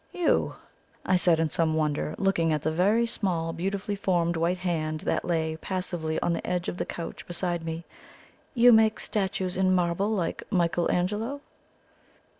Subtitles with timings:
[0.13, 0.55] "You?"
[1.05, 5.25] I said in some wonder, looking at the very small, beautifully formed white hand that
[5.25, 7.83] lay passively on the edge of the couch beside me.
[8.55, 11.41] "You make statues in marble like Michael Angelo?"